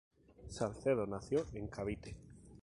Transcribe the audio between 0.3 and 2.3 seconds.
Salcedo nació en Cavite.